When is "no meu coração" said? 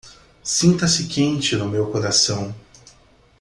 1.55-2.55